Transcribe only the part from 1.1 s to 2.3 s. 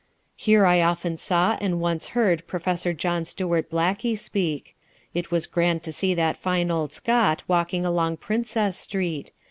saw and once